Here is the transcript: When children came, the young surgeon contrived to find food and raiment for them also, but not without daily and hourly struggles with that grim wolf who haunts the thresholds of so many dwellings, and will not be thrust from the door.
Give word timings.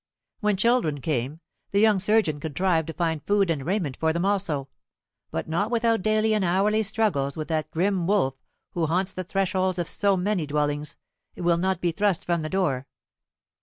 When 0.39 0.57
children 0.57 0.99
came, 0.99 1.41
the 1.69 1.79
young 1.79 1.99
surgeon 1.99 2.39
contrived 2.39 2.87
to 2.87 2.93
find 2.93 3.21
food 3.27 3.51
and 3.51 3.63
raiment 3.63 3.95
for 3.95 4.11
them 4.11 4.25
also, 4.25 4.67
but 5.29 5.47
not 5.47 5.69
without 5.69 6.01
daily 6.01 6.33
and 6.33 6.43
hourly 6.43 6.81
struggles 6.81 7.37
with 7.37 7.49
that 7.49 7.69
grim 7.69 8.07
wolf 8.07 8.33
who 8.71 8.87
haunts 8.87 9.11
the 9.13 9.23
thresholds 9.23 9.77
of 9.77 9.87
so 9.87 10.17
many 10.17 10.47
dwellings, 10.47 10.97
and 11.35 11.45
will 11.45 11.57
not 11.57 11.81
be 11.81 11.91
thrust 11.91 12.25
from 12.25 12.41
the 12.41 12.49
door. 12.49 12.87